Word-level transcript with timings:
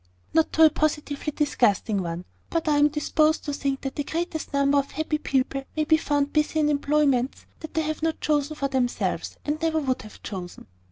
"Not 0.33 0.51
to 0.53 0.65
a 0.65 0.71
positively 0.71 1.31
disgusting 1.31 2.01
one. 2.01 2.25
But 2.49 2.67
I 2.67 2.79
am 2.79 2.87
disposed 2.87 3.45
to 3.45 3.53
think 3.53 3.81
that 3.81 3.95
the 3.97 4.03
greatest 4.03 4.51
number 4.51 4.79
of 4.79 4.89
happy 4.89 5.19
people 5.19 5.61
may 5.77 5.83
be 5.83 5.95
found 5.97 6.33
busy 6.33 6.59
in 6.59 6.69
employments 6.69 7.45
that 7.59 7.75
they 7.75 7.83
have 7.83 8.01
not 8.01 8.19
chosen 8.19 8.55
for 8.55 8.67
themselves, 8.67 9.37
and 9.45 9.61
never 9.61 9.77
would 9.79 10.01
have 10.01 10.23
chosen." 10.23 10.65